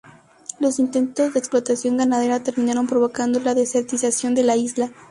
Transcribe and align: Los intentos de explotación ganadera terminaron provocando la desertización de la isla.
Los 0.59 0.79
intentos 0.79 1.31
de 1.31 1.37
explotación 1.37 1.95
ganadera 1.97 2.41
terminaron 2.41 2.87
provocando 2.87 3.39
la 3.39 3.53
desertización 3.53 4.33
de 4.33 4.41
la 4.41 4.55
isla. 4.55 4.91